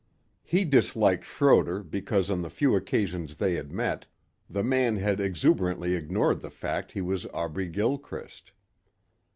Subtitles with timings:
[0.43, 4.07] He disliked Schroder because on the few occasions they had met,
[4.49, 8.51] the man had exuberantly ignored the fact he was Aubrey Gilchrist.